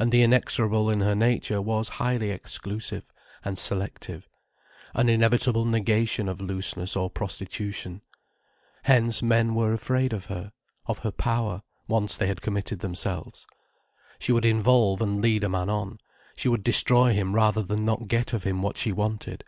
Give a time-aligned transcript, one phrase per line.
[0.00, 3.04] And the inexorable in her nature was highly exclusive
[3.44, 4.28] and selective,
[4.94, 8.02] an inevitable negation of looseness or prostitution.
[8.82, 13.46] Hence men were afraid of her—of her power, once they had committed themselves.
[14.18, 16.00] She would involve and lead a man on,
[16.36, 19.44] she would destroy him rather than not get of him what she wanted.